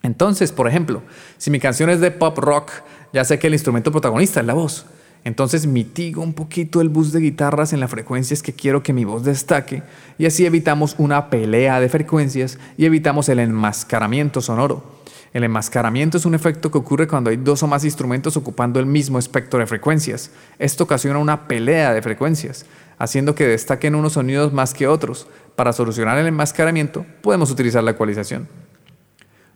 Entonces, 0.03 0.51
por 0.51 0.67
ejemplo, 0.67 1.01
si 1.39 1.49
mi 1.49 1.59
canción 1.59 1.89
es 1.89 1.99
de 2.01 2.11
pop 2.11 2.37
rock, 2.37 2.71
ya 3.11 3.25
sé 3.25 3.39
que 3.39 3.47
el 3.47 3.53
instrumento 3.53 3.91
protagonista 3.91 4.41
es 4.41 4.45
la 4.45 4.53
voz. 4.53 4.85
Entonces 5.25 5.65
mitigo 5.65 6.21
un 6.21 6.33
poquito 6.33 6.81
el 6.81 6.89
bus 6.89 7.11
de 7.11 7.19
guitarras 7.19 7.73
en 7.73 7.79
las 7.79 7.89
frecuencias 7.89 8.43
que 8.43 8.53
quiero 8.53 8.83
que 8.83 8.93
mi 8.93 9.05
voz 9.05 9.23
destaque 9.23 9.81
y 10.19 10.27
así 10.27 10.45
evitamos 10.45 10.95
una 10.99 11.31
pelea 11.31 11.79
de 11.79 11.89
frecuencias 11.89 12.59
y 12.77 12.85
evitamos 12.85 13.27
el 13.29 13.39
enmascaramiento 13.39 14.39
sonoro. 14.39 14.95
El 15.33 15.43
enmascaramiento 15.43 16.17
es 16.17 16.25
un 16.25 16.35
efecto 16.35 16.69
que 16.69 16.77
ocurre 16.77 17.07
cuando 17.07 17.31
hay 17.31 17.37
dos 17.37 17.63
o 17.63 17.67
más 17.67 17.83
instrumentos 17.83 18.37
ocupando 18.37 18.79
el 18.79 18.85
mismo 18.85 19.17
espectro 19.17 19.59
de 19.59 19.65
frecuencias. 19.65 20.29
Esto 20.59 20.83
ocasiona 20.83 21.17
una 21.17 21.47
pelea 21.47 21.91
de 21.93 22.03
frecuencias, 22.03 22.67
haciendo 22.99 23.33
que 23.33 23.47
destaquen 23.47 23.95
unos 23.95 24.13
sonidos 24.13 24.53
más 24.53 24.75
que 24.75 24.87
otros. 24.87 25.27
Para 25.55 25.73
solucionar 25.73 26.19
el 26.19 26.27
enmascaramiento 26.27 27.03
podemos 27.21 27.49
utilizar 27.49 27.83
la 27.83 27.91
ecualización. 27.91 28.47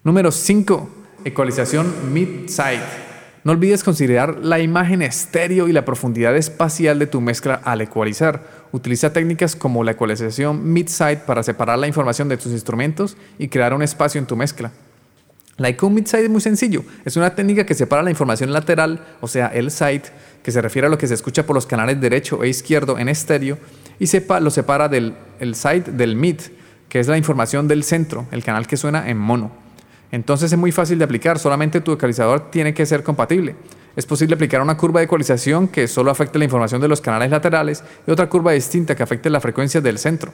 Número 0.04 0.32
5. 0.32 0.90
Ecualización 1.26 1.94
mid-side. 2.12 3.09
No 3.43 3.53
olvides 3.53 3.84
considerar 3.84 4.39
la 4.43 4.60
imagen 4.60 5.01
estéreo 5.01 5.69
y 5.69 5.72
la 5.72 5.86
profundidad 5.86 6.36
espacial 6.36 7.00
de 7.00 7.08
tu 7.08 7.22
mezcla 7.22 7.55
al 7.63 7.79
ecualizar. 7.79 8.43
Utiliza 8.74 9.13
técnicas 9.13 9.55
como 9.55 9.84
la 9.84 9.91
ecualización 9.91 10.74
mid-side 10.74 11.22
para 11.25 11.41
separar 11.41 11.79
la 11.79 11.88
información 11.88 12.27
de 12.27 12.38
tus 12.38 12.51
instrumentos 12.51 13.15
y 13.38 13.48
crear 13.48 13.74
un 13.74 13.81
espacio 13.81 14.19
en 14.19 14.27
tu 14.27 14.36
mezcla. 14.36 14.72
La 15.55 15.69
EQ 15.69 15.84
mid-side 15.84 16.24
es 16.24 16.29
muy 16.29 16.41
sencillo. 16.41 16.84
Es 17.05 17.15
una 17.15 17.36
técnica 17.36 17.65
que 17.65 17.74
separa 17.74 18.03
la 18.03 18.10
información 18.10 18.51
lateral, 18.51 19.05
o 19.22 19.27
sea, 19.27 19.48
el 19.48 19.72
side, 19.72 20.03
que 20.43 20.51
se 20.51 20.62
refiere 20.62 20.88
a 20.88 20.89
lo 20.89 20.98
que 20.98 21.08
se 21.08 21.13
escucha 21.13 21.46
por 21.46 21.53
los 21.53 21.65
canales 21.65 22.00
derecho 22.00 22.43
e 22.43 22.50
izquierdo 22.50 22.98
en 22.98 23.10
estéreo, 23.10 23.58
y 24.00 24.05
lo 24.41 24.51
separa 24.51 24.88
del 24.88 25.15
el 25.39 25.55
side 25.55 25.84
del 25.91 26.15
mid, 26.15 26.39
que 26.88 27.00
es 27.00 27.08
la 27.08 27.17
información 27.17 27.67
del 27.67 27.84
centro, 27.84 28.25
el 28.31 28.43
canal 28.43 28.67
que 28.67 28.77
suena 28.77 29.10
en 29.10 29.17
mono. 29.17 29.51
Entonces 30.12 30.51
es 30.51 30.58
muy 30.58 30.72
fácil 30.72 30.98
de 30.98 31.06
aplicar, 31.06 31.38
solamente 31.38 31.82
tu 31.82 31.92
ecualizador 31.92 32.50
tiene 32.50 32.74
que 32.74 32.86
ser 32.86 33.04
compatible. 33.04 33.56
Es 33.96 34.06
posible 34.06 34.36
aplicar 34.36 34.62
una 34.62 34.78
curva 34.78 35.00
de 35.00 35.06
ecualización 35.06 35.68
que 35.68 35.88
solo 35.88 36.10
afecte 36.10 36.39
la 36.39 36.46
información 36.46 36.82
de 36.82 36.88
los 36.88 37.01
canales 37.01 37.30
laterales 37.30 37.84
y 38.08 38.12
otra 38.12 38.30
curva 38.30 38.54
distinta 38.54 38.96
que 38.96 39.04
afecte 39.04 39.30
la 39.30 39.42
frecuencia 39.42 39.82
del 39.82 40.00
centro. 40.00 40.32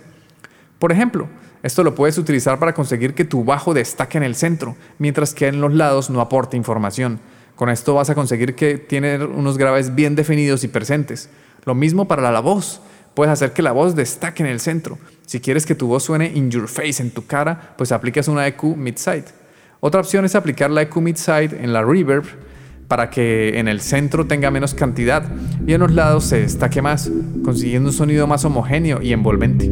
Por 0.79 0.91
ejemplo, 0.91 1.27
esto 1.63 1.83
lo 1.83 1.95
puedes 1.95 2.17
utilizar 2.17 2.59
para 2.59 2.73
conseguir 2.73 3.13
que 3.15 3.25
tu 3.25 3.43
bajo 3.43 3.73
destaque 3.73 4.17
en 4.17 4.23
el 4.23 4.35
centro, 4.35 4.75
mientras 4.99 5.33
que 5.33 5.47
en 5.47 5.61
los 5.61 5.73
lados 5.73 6.09
no 6.09 6.21
aporte 6.21 6.57
información. 6.57 7.19
Con 7.55 7.69
esto 7.69 7.95
vas 7.95 8.09
a 8.09 8.15
conseguir 8.15 8.55
que 8.55 8.77
tiene 8.77 9.23
unos 9.23 9.57
graves 9.57 9.95
bien 9.95 10.15
definidos 10.15 10.63
y 10.63 10.67
presentes. 10.67 11.29
Lo 11.63 11.73
mismo 11.73 12.07
para 12.07 12.31
la 12.31 12.39
voz. 12.39 12.81
Puedes 13.13 13.31
hacer 13.31 13.53
que 13.53 13.61
la 13.61 13.71
voz 13.71 13.95
destaque 13.95 14.43
en 14.43 14.49
el 14.49 14.59
centro. 14.59 14.99
Si 15.25 15.39
quieres 15.39 15.65
que 15.65 15.73
tu 15.73 15.87
voz 15.87 16.03
suene 16.03 16.31
in 16.35 16.51
your 16.51 16.67
face, 16.67 17.01
en 17.01 17.11
tu 17.11 17.25
cara, 17.25 17.73
pues 17.77 17.93
aplicas 17.93 18.27
una 18.27 18.45
EQ 18.45 18.75
mid-side. 18.75 19.44
Otra 19.85 20.01
opción 20.01 20.25
es 20.25 20.33
aplicar 20.33 20.71
la 20.71 20.81
EQ 20.81 20.95
mid-side 20.95 21.63
en 21.63 21.71
la 21.71 21.83
reverb 21.83 22.23
para 22.87 23.11
que 23.11 23.59
en 23.59 23.67
el 23.67 23.81
centro 23.81 24.25
tenga 24.25 24.49
menos 24.49 24.73
cantidad 24.73 25.23
y 25.67 25.73
en 25.73 25.81
los 25.81 25.91
lados 25.91 26.23
se 26.23 26.41
destaque 26.41 26.81
más, 26.81 27.11
consiguiendo 27.43 27.89
un 27.89 27.93
sonido 27.93 28.25
más 28.25 28.43
homogéneo 28.45 28.99
y 29.03 29.13
envolvente. 29.13 29.71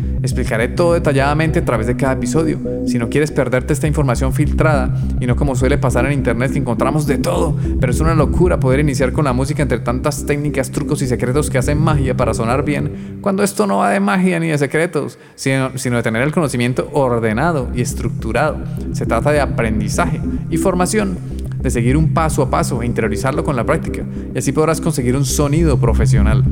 Explicaré 0.23 0.67
todo 0.67 0.93
detalladamente 0.93 1.59
a 1.59 1.65
través 1.65 1.87
de 1.87 1.95
cada 1.95 2.13
episodio. 2.13 2.59
Si 2.85 2.99
no 2.99 3.09
quieres 3.09 3.31
perderte 3.31 3.73
esta 3.73 3.87
información 3.87 4.33
filtrada 4.33 4.95
y 5.19 5.25
no 5.25 5.35
como 5.35 5.55
suele 5.55 5.79
pasar 5.79 6.05
en 6.05 6.13
internet 6.13 6.51
que 6.51 6.59
encontramos 6.59 7.07
de 7.07 7.17
todo, 7.17 7.57
pero 7.79 7.91
es 7.91 7.99
una 7.99 8.13
locura 8.13 8.59
poder 8.59 8.81
iniciar 8.81 9.13
con 9.13 9.25
la 9.25 9.33
música 9.33 9.63
entre 9.63 9.79
tantas 9.79 10.25
técnicas, 10.27 10.69
trucos 10.69 11.01
y 11.01 11.07
secretos 11.07 11.49
que 11.49 11.57
hacen 11.57 11.81
magia 11.81 12.15
para 12.15 12.35
sonar 12.35 12.63
bien, 12.63 13.17
cuando 13.21 13.41
esto 13.41 13.65
no 13.65 13.77
va 13.77 13.89
de 13.89 13.99
magia 13.99 14.39
ni 14.39 14.49
de 14.49 14.57
secretos, 14.57 15.17
sino, 15.35 15.69
de 15.71 16.03
tener 16.03 16.21
el 16.21 16.31
conocimiento 16.31 16.89
ordenado 16.93 17.69
y 17.73 17.81
estructurado. 17.81 18.59
Se 18.93 19.07
trata 19.07 19.31
de 19.31 19.41
aprendizaje 19.41 20.21
y 20.51 20.57
formación 20.57 21.17
de 21.61 21.69
seguir 21.69 21.97
un 21.97 22.13
paso 22.13 22.43
a 22.43 22.49
paso 22.49 22.81
e 22.81 22.85
interiorizarlo 22.85 23.43
con 23.43 23.55
la 23.55 23.65
práctica, 23.65 24.03
y 24.33 24.37
así 24.37 24.51
podrás 24.51 24.81
conseguir 24.81 25.15
un 25.15 25.25
sonido 25.25 25.79
profesional. 25.79 26.43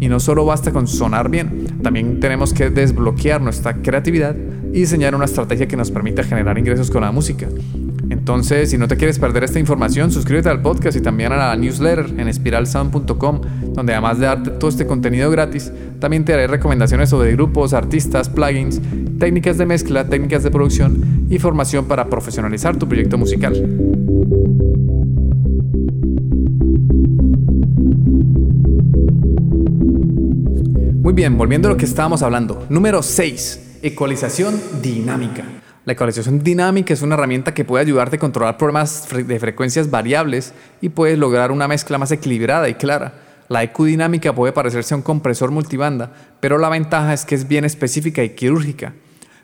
Y 0.00 0.08
no 0.08 0.20
solo 0.20 0.44
basta 0.44 0.72
con 0.72 0.86
sonar 0.88 1.28
bien, 1.30 1.66
también 1.82 2.20
tenemos 2.20 2.52
que 2.52 2.70
desbloquear 2.70 3.40
nuestra 3.40 3.74
creatividad 3.74 4.34
y 4.72 4.80
diseñar 4.80 5.14
una 5.14 5.26
estrategia 5.26 5.68
que 5.68 5.76
nos 5.76 5.90
permita 5.90 6.24
generar 6.24 6.58
ingresos 6.58 6.90
con 6.90 7.02
la 7.02 7.12
música. 7.12 7.46
Entonces, 8.10 8.70
si 8.70 8.78
no 8.78 8.88
te 8.88 8.96
quieres 8.96 9.18
perder 9.18 9.44
esta 9.44 9.58
información, 9.58 10.10
suscríbete 10.10 10.48
al 10.48 10.60
podcast 10.60 10.96
y 10.96 11.00
también 11.00 11.32
a 11.32 11.36
la 11.36 11.56
newsletter 11.56 12.06
en 12.18 12.28
espiralsound.com, 12.28 13.40
donde 13.74 13.92
además 13.92 14.18
de 14.18 14.26
darte 14.26 14.50
todo 14.50 14.68
este 14.68 14.86
contenido 14.86 15.30
gratis, 15.30 15.72
también 15.98 16.24
te 16.24 16.34
haré 16.34 16.46
recomendaciones 16.46 17.08
sobre 17.08 17.32
grupos, 17.32 17.72
artistas, 17.72 18.28
plugins, 18.28 18.80
técnicas 19.18 19.56
de 19.56 19.66
mezcla, 19.66 20.08
técnicas 20.08 20.42
de 20.42 20.50
producción 20.50 21.26
y 21.30 21.38
formación 21.38 21.86
para 21.86 22.06
profesionalizar 22.06 22.76
tu 22.76 22.86
proyecto 22.86 23.16
musical. 23.16 23.54
Muy 31.02 31.14
bien, 31.14 31.36
volviendo 31.36 31.66
a 31.66 31.72
lo 31.72 31.76
que 31.76 31.84
estábamos 31.84 32.22
hablando. 32.22 32.64
Número 32.68 33.02
6. 33.02 33.80
Ecualización 33.82 34.60
dinámica. 34.80 35.42
La 35.84 35.94
ecualización 35.94 36.44
dinámica 36.44 36.94
es 36.94 37.02
una 37.02 37.16
herramienta 37.16 37.52
que 37.52 37.64
puede 37.64 37.82
ayudarte 37.82 38.14
a 38.14 38.18
controlar 38.20 38.56
problemas 38.56 39.08
de 39.10 39.40
frecuencias 39.40 39.90
variables 39.90 40.54
y 40.80 40.90
puedes 40.90 41.18
lograr 41.18 41.50
una 41.50 41.66
mezcla 41.66 41.98
más 41.98 42.12
equilibrada 42.12 42.68
y 42.68 42.74
clara. 42.74 43.14
La 43.48 43.64
EQ 43.64 43.86
dinámica 43.86 44.32
puede 44.32 44.52
parecerse 44.52 44.94
a 44.94 44.96
un 44.96 45.02
compresor 45.02 45.50
multibanda, 45.50 46.12
pero 46.38 46.56
la 46.56 46.68
ventaja 46.68 47.12
es 47.12 47.24
que 47.24 47.34
es 47.34 47.48
bien 47.48 47.64
específica 47.64 48.22
y 48.22 48.36
quirúrgica. 48.36 48.94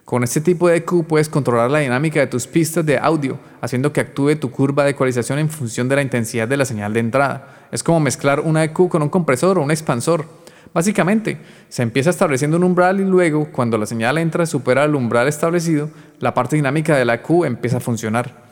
Con 0.05 0.23
este 0.23 0.41
tipo 0.41 0.69
de 0.69 0.77
EQ 0.77 1.09
puedes 1.09 1.29
controlar 1.29 1.73
la 1.73 1.81
dinámica 1.81 2.21
de 2.21 2.29
tus 2.29 2.47
pistas 2.47 2.87
de 2.87 2.99
audio, 2.99 3.37
haciendo 3.61 3.93
que 3.93 4.01
actúe 4.01 4.37
tu 4.37 4.53
curva 4.53 4.85
de 4.85 4.91
ecualización 4.91 5.41
en 5.41 5.51
función 5.51 5.89
de 5.89 5.97
la 5.97 6.03
intensidad 6.03 6.47
de 6.47 6.57
la 6.57 6.65
señal 6.65 6.95
de 6.95 7.01
entrada. 7.01 7.67
Es 7.73 7.83
como 7.83 7.99
mezclar 7.99 8.39
una 8.39 8.63
EQ 8.63 8.89
con 8.89 9.03
un 9.03 9.09
compresor 9.09 9.59
o 9.59 9.63
un 9.63 9.73
expansor. 9.73 10.38
Básicamente, 10.75 11.39
se 11.69 11.83
empieza 11.83 12.11
estableciendo 12.11 12.57
un 12.57 12.65
umbral 12.65 13.01
y 13.01 13.05
luego, 13.05 13.51
cuando 13.51 13.79
la 13.79 13.87
señal 13.87 14.19
entra 14.19 14.45
y 14.45 14.47
supera 14.47 14.85
el 14.85 14.95
umbral 14.95 15.29
establecido, 15.29 15.91
la 16.21 16.35
parte 16.35 16.57
dinámica 16.57 16.97
de 16.97 17.05
la 17.05 17.23
Q 17.23 17.45
empieza 17.45 17.79
a 17.79 17.81
funcionar. 17.81 18.49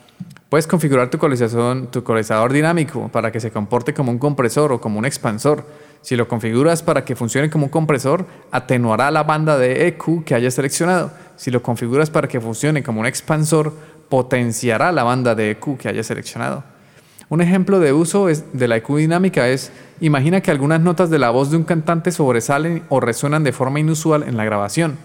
Puedes 0.49 0.68
configurar 0.68 1.11
tu 1.11 1.18
tu 1.18 1.99
ecualizador 1.99 2.52
dinámico 2.52 3.08
para 3.08 3.32
que 3.32 3.40
se 3.40 3.50
comporte 3.50 3.92
como 3.92 4.12
un 4.12 4.18
compresor 4.18 4.73
o 4.73 4.80
como 4.80 4.99
un 4.99 5.04
expansor. 5.04 5.66
Si 6.02 6.14
lo 6.14 6.28
configuras 6.28 6.85
para 6.85 7.04
que 7.04 7.16
funcione 7.16 7.50
como 7.50 7.66
un 7.66 7.70
compresor, 7.70 8.25
atenuará 8.52 9.11
la 9.11 9.25
banda 9.25 9.58
de 9.58 9.88
EQ 9.88 10.25
que 10.25 10.37
hayas 10.37 10.54
seleccionado. 10.54 11.11
Si 11.35 11.50
lo 11.50 11.62
configuras 11.62 12.11
para 12.11 12.28
que 12.28 12.40
funcione 12.40 12.85
como 12.85 13.00
un 13.00 13.06
expansor, 13.06 13.73
potenciará 14.08 14.92
la 14.92 15.02
banda 15.02 15.35
de 15.35 15.50
EQ 15.50 15.78
que 15.78 15.88
hayas 15.88 16.06
seleccionado. 16.06 16.75
Un 17.28 17.40
ejemplo 17.40 17.80
de 17.80 17.92
uso 17.92 18.26
de 18.26 18.68
la 18.68 18.76
EQ 18.76 18.99
dinámica 18.99 19.49
es, 19.49 19.73
imagina 20.00 20.42
que 20.42 20.52
algunas 20.52 20.80
notas 20.80 21.11
de 21.11 21.18
la 21.18 21.30
voz 21.30 21.50
de 21.50 21.56
un 21.56 21.64
cantante 21.64 22.12
sobresalen 22.12 22.85
o 22.88 23.00
resuenan 23.00 23.42
de 23.42 23.52
forma 23.52 23.80
inusual 23.80 24.23
en 24.23 24.37
la 24.37 24.45
grabación. 24.45 24.97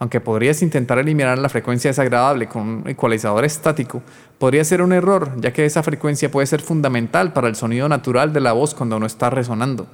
Aunque 0.00 0.20
podrías 0.20 0.60
intentar 0.62 0.98
eliminar 0.98 1.38
la 1.38 1.48
frecuencia 1.48 1.90
desagradable 1.90 2.48
con 2.48 2.62
un 2.62 2.88
ecualizador 2.88 3.44
estático, 3.44 4.02
podría 4.40 4.64
ser 4.64 4.82
un 4.82 4.92
error, 4.92 5.30
ya 5.40 5.52
que 5.52 5.66
esa 5.66 5.84
frecuencia 5.84 6.32
puede 6.32 6.48
ser 6.48 6.62
fundamental 6.62 7.32
para 7.32 7.46
el 7.46 7.54
sonido 7.54 7.88
natural 7.88 8.32
de 8.32 8.40
la 8.40 8.52
voz 8.54 8.74
cuando 8.74 8.98
no 8.98 9.06
está 9.06 9.30
resonando. 9.30 9.86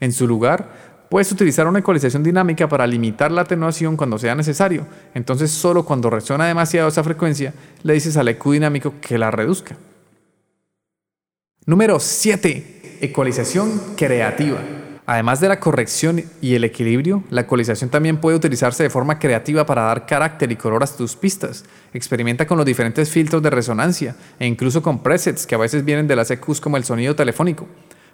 En 0.00 0.12
su 0.12 0.28
lugar, 0.28 0.68
puedes 1.08 1.32
utilizar 1.32 1.66
una 1.66 1.78
ecualización 1.78 2.22
dinámica 2.22 2.68
para 2.68 2.86
limitar 2.86 3.32
la 3.32 3.42
atenuación 3.42 3.96
cuando 3.96 4.18
sea 4.18 4.34
necesario. 4.34 4.86
Entonces, 5.14 5.50
solo 5.50 5.86
cuando 5.86 6.10
resuena 6.10 6.46
demasiado 6.46 6.88
esa 6.88 7.02
frecuencia, 7.02 7.54
le 7.82 7.94
dices 7.94 8.18
al 8.18 8.28
EQ 8.28 8.50
dinámico 8.50 8.94
que 9.00 9.16
la 9.16 9.30
reduzca. 9.30 9.76
Número 11.64 12.00
7. 12.00 12.98
Ecualización 13.02 13.94
creativa. 13.96 14.58
Además 15.06 15.40
de 15.40 15.48
la 15.48 15.60
corrección 15.60 16.20
y 16.40 16.56
el 16.56 16.64
equilibrio, 16.64 17.22
la 17.30 17.42
ecualización 17.42 17.88
también 17.88 18.20
puede 18.20 18.36
utilizarse 18.36 18.82
de 18.82 18.90
forma 18.90 19.20
creativa 19.20 19.64
para 19.64 19.82
dar 19.82 20.04
carácter 20.04 20.50
y 20.50 20.56
color 20.56 20.82
a 20.82 20.88
tus 20.88 21.14
pistas. 21.14 21.64
Experimenta 21.94 22.48
con 22.48 22.56
los 22.56 22.66
diferentes 22.66 23.12
filtros 23.12 23.44
de 23.44 23.50
resonancia 23.50 24.16
e 24.40 24.46
incluso 24.48 24.82
con 24.82 25.04
presets 25.04 25.46
que 25.46 25.54
a 25.54 25.58
veces 25.58 25.84
vienen 25.84 26.08
de 26.08 26.16
las 26.16 26.32
EQs 26.32 26.60
como 26.60 26.76
el 26.76 26.82
sonido 26.82 27.14
telefónico. 27.14 27.68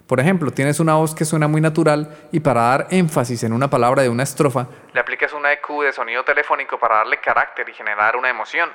Por 0.05 0.19
ejemplo, 0.19 0.51
tienes 0.51 0.79
una 0.79 0.93
voz 0.93 1.15
que 1.15 1.25
suena 1.25 1.47
muy 1.47 1.59
natural 1.59 2.27
y 2.31 2.41
para 2.41 2.61
dar 2.61 2.87
énfasis 2.91 3.43
en 3.45 3.53
una 3.53 3.67
palabra 3.71 4.03
de 4.03 4.09
una 4.09 4.21
estrofa, 4.21 4.67
le 4.93 4.99
aplicas 4.99 5.33
una 5.33 5.51
EQ 5.53 5.85
de 5.85 5.91
sonido 5.91 6.23
telefónico 6.23 6.79
para 6.79 6.97
darle 6.97 7.19
carácter 7.19 7.67
y 7.67 7.73
generar 7.73 8.15
una 8.15 8.29
emoción. 8.29 8.69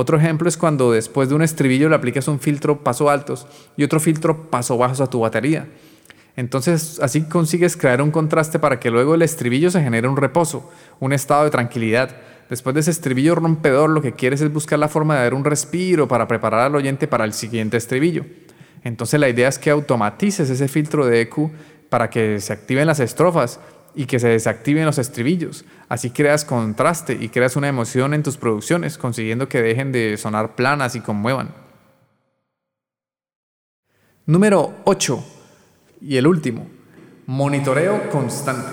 Otro 0.00 0.16
ejemplo 0.16 0.48
es 0.48 0.56
cuando 0.56 0.92
después 0.92 1.28
de 1.28 1.34
un 1.34 1.42
estribillo 1.42 1.88
le 1.88 1.96
aplicas 1.96 2.28
un 2.28 2.38
filtro 2.38 2.84
paso 2.84 3.10
altos 3.10 3.48
y 3.76 3.82
otro 3.82 3.98
filtro 3.98 4.48
paso 4.48 4.78
bajos 4.78 5.00
a 5.00 5.10
tu 5.10 5.18
batería. 5.18 5.66
Entonces 6.36 7.00
así 7.02 7.22
consigues 7.22 7.76
crear 7.76 8.00
un 8.00 8.12
contraste 8.12 8.60
para 8.60 8.78
que 8.78 8.92
luego 8.92 9.16
el 9.16 9.22
estribillo 9.22 9.72
se 9.72 9.82
genere 9.82 10.06
un 10.06 10.16
reposo, 10.16 10.70
un 11.00 11.12
estado 11.12 11.42
de 11.42 11.50
tranquilidad. 11.50 12.14
Después 12.48 12.74
de 12.74 12.80
ese 12.82 12.92
estribillo 12.92 13.34
rompedor 13.34 13.90
lo 13.90 14.00
que 14.00 14.12
quieres 14.12 14.40
es 14.40 14.52
buscar 14.52 14.78
la 14.78 14.86
forma 14.86 15.16
de 15.16 15.24
dar 15.24 15.34
un 15.34 15.44
respiro 15.44 16.06
para 16.06 16.28
preparar 16.28 16.60
al 16.60 16.76
oyente 16.76 17.08
para 17.08 17.24
el 17.24 17.32
siguiente 17.32 17.76
estribillo. 17.76 18.24
Entonces 18.84 19.18
la 19.18 19.28
idea 19.28 19.48
es 19.48 19.58
que 19.58 19.70
automatices 19.70 20.48
ese 20.48 20.68
filtro 20.68 21.06
de 21.06 21.22
EQ 21.22 21.50
para 21.88 22.08
que 22.08 22.38
se 22.38 22.52
activen 22.52 22.86
las 22.86 23.00
estrofas 23.00 23.58
y 23.98 24.06
que 24.06 24.20
se 24.20 24.28
desactiven 24.28 24.86
los 24.86 24.96
estribillos. 24.96 25.64
Así 25.88 26.10
creas 26.10 26.44
contraste 26.44 27.18
y 27.20 27.30
creas 27.30 27.56
una 27.56 27.66
emoción 27.66 28.14
en 28.14 28.22
tus 28.22 28.36
producciones, 28.36 28.96
consiguiendo 28.96 29.48
que 29.48 29.60
dejen 29.60 29.90
de 29.90 30.16
sonar 30.16 30.54
planas 30.54 30.94
y 30.94 31.00
conmuevan. 31.00 31.52
Número 34.24 34.72
8. 34.84 35.24
Y 36.00 36.16
el 36.16 36.28
último. 36.28 36.68
Monitoreo 37.26 38.08
constante. 38.08 38.68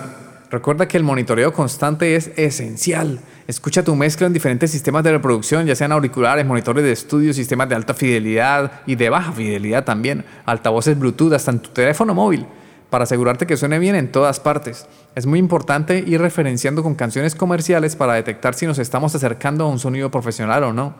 Recuerda 0.48 0.86
que 0.86 0.96
el 0.96 1.02
monitoreo 1.02 1.52
constante 1.52 2.14
es 2.14 2.30
esencial. 2.36 3.18
Escucha 3.48 3.82
tu 3.82 3.96
mezcla 3.96 4.28
en 4.28 4.32
diferentes 4.32 4.70
sistemas 4.70 5.02
de 5.02 5.10
reproducción, 5.10 5.66
ya 5.66 5.74
sean 5.74 5.90
auriculares, 5.90 6.46
monitores 6.46 6.84
de 6.84 6.92
estudio, 6.92 7.34
sistemas 7.34 7.68
de 7.68 7.74
alta 7.74 7.94
fidelidad 7.94 8.82
y 8.86 8.94
de 8.94 9.10
baja 9.10 9.32
fidelidad 9.32 9.84
también, 9.84 10.24
altavoces 10.44 10.96
Bluetooth, 10.96 11.32
hasta 11.32 11.50
en 11.50 11.58
tu 11.58 11.70
teléfono 11.70 12.14
móvil, 12.14 12.46
para 12.90 13.04
asegurarte 13.04 13.46
que 13.46 13.56
suene 13.56 13.78
bien 13.78 13.94
en 13.94 14.12
todas 14.12 14.40
partes. 14.40 14.86
Es 15.14 15.26
muy 15.26 15.38
importante 15.38 16.04
ir 16.06 16.20
referenciando 16.20 16.82
con 16.82 16.94
canciones 16.94 17.34
comerciales 17.34 17.96
para 17.96 18.14
detectar 18.14 18.54
si 18.54 18.66
nos 18.66 18.78
estamos 18.78 19.14
acercando 19.14 19.64
a 19.64 19.68
un 19.68 19.78
sonido 19.78 20.10
profesional 20.10 20.64
o 20.64 20.72
no. 20.72 20.94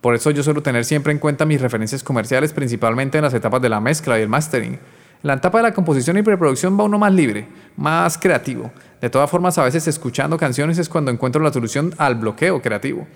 Por 0.00 0.14
eso 0.14 0.30
yo 0.30 0.42
suelo 0.42 0.62
tener 0.62 0.84
siempre 0.84 1.12
en 1.12 1.18
cuenta 1.18 1.44
mis 1.44 1.60
referencias 1.60 2.02
comerciales, 2.02 2.52
principalmente 2.52 3.18
en 3.18 3.24
las 3.24 3.34
etapas 3.34 3.62
de 3.62 3.68
la 3.68 3.80
mezcla 3.80 4.18
y 4.18 4.22
el 4.22 4.28
mastering. 4.28 4.72
En 4.74 5.28
la 5.28 5.34
etapa 5.34 5.58
de 5.58 5.62
la 5.62 5.74
composición 5.74 6.18
y 6.18 6.22
preproducción 6.22 6.78
va 6.78 6.84
uno 6.84 6.98
más 6.98 7.12
libre, 7.12 7.46
más 7.76 8.18
creativo. 8.18 8.72
De 9.00 9.08
todas 9.10 9.30
formas, 9.30 9.56
a 9.58 9.64
veces 9.64 9.86
escuchando 9.86 10.36
canciones 10.36 10.78
es 10.78 10.88
cuando 10.88 11.12
encuentro 11.12 11.40
la 11.42 11.52
solución 11.52 11.94
al 11.98 12.16
bloqueo 12.16 12.60
creativo. 12.60 13.06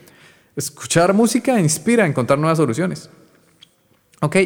Escuchar 0.54 1.12
música 1.12 1.59
inspira 1.59 2.04
a 2.04 2.06
encontrar 2.06 2.38
nuevas 2.38 2.59
soluciones. 2.59 3.11
Ok, 4.21 4.37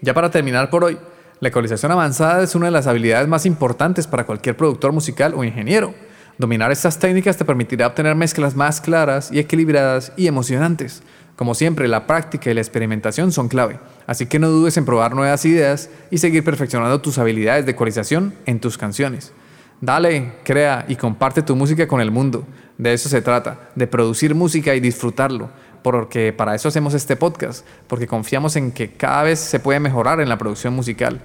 ya 0.00 0.14
para 0.14 0.30
terminar 0.30 0.70
por 0.70 0.84
hoy, 0.84 0.98
la 1.40 1.48
ecualización 1.48 1.90
avanzada 1.90 2.42
es 2.42 2.54
una 2.54 2.66
de 2.66 2.72
las 2.72 2.86
habilidades 2.86 3.26
más 3.26 3.46
importantes 3.46 4.06
para 4.06 4.26
cualquier 4.26 4.58
productor 4.58 4.92
musical 4.92 5.32
o 5.34 5.42
ingeniero. 5.42 5.94
Dominar 6.36 6.70
estas 6.70 6.98
técnicas 6.98 7.38
te 7.38 7.46
permitirá 7.46 7.86
obtener 7.86 8.14
mezclas 8.14 8.54
más 8.54 8.80
claras 8.80 9.32
y 9.32 9.38
equilibradas 9.38 10.12
y 10.18 10.26
emocionantes. 10.26 11.02
Como 11.36 11.54
siempre, 11.54 11.88
la 11.88 12.06
práctica 12.06 12.50
y 12.50 12.54
la 12.54 12.60
experimentación 12.60 13.32
son 13.32 13.48
clave, 13.48 13.80
así 14.06 14.26
que 14.26 14.38
no 14.38 14.50
dudes 14.50 14.76
en 14.76 14.84
probar 14.84 15.14
nuevas 15.14 15.46
ideas 15.46 15.88
y 16.10 16.18
seguir 16.18 16.44
perfeccionando 16.44 17.00
tus 17.00 17.16
habilidades 17.16 17.64
de 17.64 17.72
ecualización 17.72 18.34
en 18.44 18.60
tus 18.60 18.76
canciones. 18.76 19.32
Dale, 19.80 20.34
crea 20.44 20.84
y 20.88 20.96
comparte 20.96 21.40
tu 21.40 21.56
música 21.56 21.88
con 21.88 22.02
el 22.02 22.10
mundo. 22.10 22.46
De 22.76 22.92
eso 22.92 23.08
se 23.08 23.22
trata, 23.22 23.70
de 23.74 23.86
producir 23.86 24.34
música 24.34 24.74
y 24.74 24.80
disfrutarlo, 24.80 25.48
porque 25.82 26.32
para 26.32 26.54
eso 26.54 26.68
hacemos 26.68 26.94
este 26.94 27.16
podcast, 27.16 27.66
porque 27.88 28.06
confiamos 28.06 28.56
en 28.56 28.72
que 28.72 28.92
cada 28.92 29.22
vez 29.22 29.38
se 29.38 29.60
puede 29.60 29.80
mejorar 29.80 30.20
en 30.20 30.28
la 30.28 30.38
producción 30.38 30.74
musical. 30.74 31.20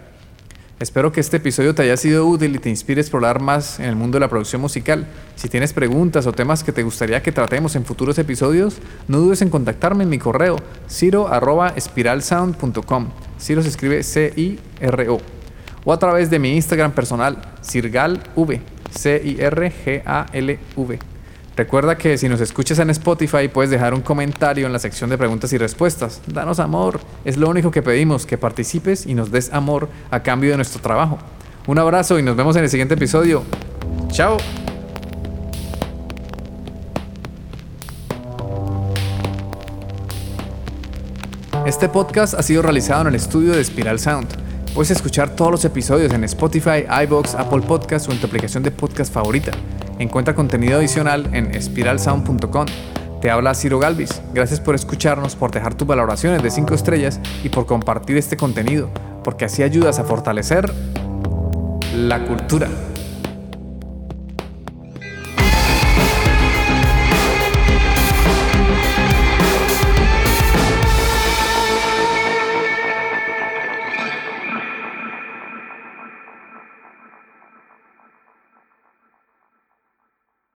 Espero 0.78 1.14
que 1.14 1.22
este 1.22 1.38
episodio 1.38 1.74
te 1.74 1.84
haya 1.84 1.96
sido 1.96 2.26
útil 2.26 2.54
y 2.54 2.60
te 2.60 2.70
inspire 2.70 3.00
a 3.00 3.04
explorar 3.04 3.40
más 3.40 3.80
en 3.80 3.86
el 3.86 3.96
mundo 3.96 4.18
de 4.18 4.20
la 4.20 4.28
producción 4.28 4.60
musical. 4.60 5.08
Si 5.36 5.48
tienes 5.48 5.72
preguntas 5.72 6.28
o 6.28 6.34
temas 6.34 6.66
que 6.66 6.74
te 6.74 6.84
gustaría 6.84 7.24
que 7.24 7.32
tratemos 7.32 7.78
en 7.78 7.86
futuros 7.86 8.18
episodios, 8.18 8.80
no 9.08 9.20
dudes 9.20 9.42
en 9.42 9.50
contactarme 9.50 10.04
en 10.04 10.10
mi 10.10 10.20
correo 10.20 10.58
ciro.espiralsound.com. 10.90 13.08
Ciro 13.40 13.62
se 13.62 13.70
escribe 13.70 14.04
C-I-R-O. 14.04 15.22
O 15.86 15.94
a 15.94 16.00
través 16.00 16.30
de 16.30 16.40
mi 16.40 16.54
Instagram 16.56 16.92
personal, 16.92 17.42
cirgalv, 17.64 18.20
C-I-R-G-A-L-V. 18.92 19.96
Recuerda 21.56 21.98
que 21.98 22.18
si 22.18 22.28
nos 22.28 22.42
escuchas 22.42 22.80
en 22.80 22.90
Spotify 22.90 23.48
puedes 23.48 23.72
dejar 23.72 23.94
un 23.94 24.02
comentario 24.02 24.66
en 24.66 24.74
la 24.74 24.80
sección 24.80 25.10
de 25.10 25.18
preguntas 25.18 25.54
y 25.54 25.58
respuestas. 25.58 26.22
Danos 26.28 26.60
amor, 26.60 27.00
es 27.24 27.38
lo 27.38 27.50
único 27.50 27.72
que 27.72 27.82
pedimos, 27.82 28.26
que 28.26 28.38
participes 28.38 29.06
y 29.06 29.14
nos 29.14 29.32
des 29.32 29.54
amor 29.54 29.88
a 30.12 30.22
cambio 30.22 30.52
de 30.52 30.58
nuestro 30.58 30.82
trabajo. 30.82 31.18
Un 31.66 31.80
abrazo 31.80 32.20
y 32.20 32.24
nos 32.24 32.36
vemos 32.36 32.58
en 32.58 32.64
el 32.64 32.70
siguiente 32.70 32.96
episodio. 32.96 33.44
Chao. 34.10 34.38
Este 41.66 41.88
podcast 41.88 42.34
ha 42.34 42.44
sido 42.44 42.62
realizado 42.62 43.02
en 43.04 43.08
el 43.08 43.16
estudio 43.16 43.54
de 43.54 43.64
Spiral 43.64 43.98
Sound. 43.98 44.28
Puedes 44.74 44.92
escuchar 44.92 45.38
todos 45.38 45.52
los 45.52 45.64
episodios 45.64 46.12
en 46.12 46.26
Spotify, 46.26 46.86
iBox, 47.04 47.34
Apple 47.34 47.62
Podcasts 47.62 48.10
o 48.10 48.12
en 48.12 48.20
tu 48.20 48.28
aplicación 48.28 48.62
de 48.62 48.72
podcast 48.72 49.12
favorita. 49.12 49.52
Encuentra 50.00 50.36
contenido 50.36 50.78
adicional 50.78 51.30
en 51.34 51.54
espiralsound.com. 51.56 52.66
Te 53.22 53.32
habla 53.32 53.54
Ciro 53.54 53.80
Galvis. 53.80 54.22
Gracias 54.34 54.60
por 54.60 54.76
escucharnos, 54.76 55.36
por 55.36 55.52
dejar 55.52 55.74
tus 55.74 55.88
valoraciones 55.88 56.44
de 56.44 56.52
5 56.52 56.74
estrellas 56.74 57.20
y 57.44 57.50
por 57.50 57.66
compartir 57.66 58.18
este 58.18 58.38
contenido, 58.38 58.90
porque 59.24 59.46
así 59.46 59.64
ayudas 59.64 60.00
a 60.00 60.04
fortalecer 60.04 60.72
la 61.96 62.26
cultura. 62.26 62.68